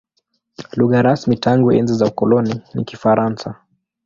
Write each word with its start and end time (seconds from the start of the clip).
Lugha 0.77 0.99
rasmi 1.01 1.37
tangu 1.37 1.67
enzi 1.77 1.93
za 1.97 2.05
ukoloni 2.05 2.61
ni 2.73 2.83
Kifaransa. 2.83 3.55